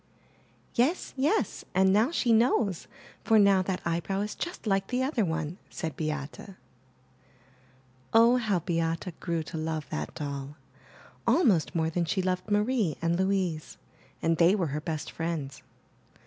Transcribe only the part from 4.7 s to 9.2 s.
the other one,'* said Beate. Oh, how Beate